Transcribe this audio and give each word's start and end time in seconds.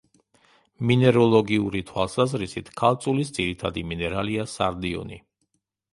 მინეროლოგიური 0.91 1.81
თვალსაზრისით, 1.91 2.73
ქალწულის 2.81 3.33
ძირითადი 3.39 3.85
მინერალია: 3.93 4.51
სარდიონი. 4.59 5.25